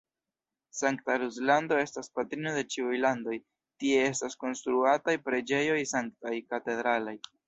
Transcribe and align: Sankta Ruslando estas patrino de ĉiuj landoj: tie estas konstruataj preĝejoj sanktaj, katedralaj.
Sankta 0.75 1.15
Ruslando 1.23 1.75
estas 1.81 2.07
patrino 2.15 2.53
de 2.55 2.63
ĉiuj 2.75 2.93
landoj: 3.03 3.37
tie 3.83 3.99
estas 4.13 4.39
konstruataj 4.45 5.15
preĝejoj 5.29 5.77
sanktaj, 5.93 6.33
katedralaj. 6.55 7.15